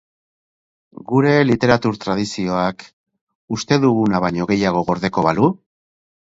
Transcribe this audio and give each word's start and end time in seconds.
Gure 1.11 1.33
literatur 1.49 1.99
tradizioak 2.07 2.83
uste 3.59 3.81
duguna 3.87 4.25
baino 4.27 4.51
gehiago 4.55 4.85
gordeko 4.93 5.29
balu? 5.31 5.55